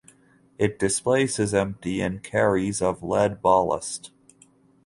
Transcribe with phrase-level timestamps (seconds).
[0.57, 4.09] It displaces empty and carries of lead ballast.